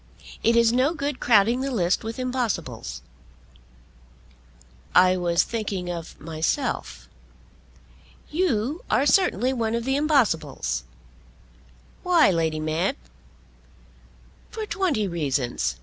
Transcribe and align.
It 0.41 0.55
is 0.55 0.73
no 0.73 0.95
good 0.95 1.19
crowding 1.19 1.61
the 1.61 1.69
list 1.69 2.03
with 2.03 2.17
impossibles." 2.17 3.03
"I 4.95 5.15
was 5.15 5.43
thinking 5.43 5.91
of 5.91 6.19
myself." 6.19 7.07
"You 8.31 8.83
are 8.89 9.05
certainly 9.05 9.53
one 9.53 9.75
of 9.75 9.85
the 9.85 9.95
impossibles." 9.95 10.85
"Why, 12.01 12.31
Lady 12.31 12.59
Mab?" 12.59 12.95
"For 14.49 14.65
twenty 14.65 15.07
reasons. 15.07 15.75